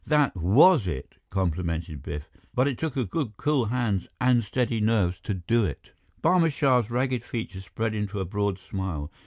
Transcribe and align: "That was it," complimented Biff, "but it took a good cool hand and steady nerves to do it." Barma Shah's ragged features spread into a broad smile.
"That 0.07 0.35
was 0.35 0.87
it," 0.87 1.17
complimented 1.29 2.01
Biff, 2.01 2.27
"but 2.55 2.67
it 2.67 2.79
took 2.79 2.97
a 2.97 3.05
good 3.05 3.37
cool 3.37 3.65
hand 3.65 4.09
and 4.19 4.43
steady 4.43 4.81
nerves 4.81 5.19
to 5.19 5.35
do 5.35 5.63
it." 5.63 5.91
Barma 6.23 6.51
Shah's 6.51 6.89
ragged 6.89 7.23
features 7.23 7.65
spread 7.65 7.93
into 7.93 8.19
a 8.19 8.25
broad 8.25 8.57
smile. 8.57 9.11